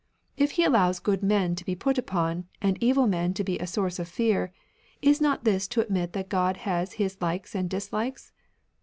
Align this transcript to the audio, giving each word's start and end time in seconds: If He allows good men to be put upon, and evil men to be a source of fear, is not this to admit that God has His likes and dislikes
If 0.35 0.53
He 0.53 0.63
allows 0.63 0.97
good 0.97 1.21
men 1.21 1.53
to 1.55 1.63
be 1.63 1.75
put 1.75 1.99
upon, 1.99 2.47
and 2.59 2.75
evil 2.81 3.05
men 3.05 3.35
to 3.35 3.43
be 3.43 3.59
a 3.59 3.67
source 3.67 3.99
of 3.99 4.07
fear, 4.07 4.51
is 4.99 5.21
not 5.21 5.43
this 5.43 5.67
to 5.67 5.81
admit 5.81 6.13
that 6.13 6.27
God 6.27 6.57
has 6.65 6.93
His 6.93 7.21
likes 7.21 7.53
and 7.53 7.69
dislikes 7.69 8.31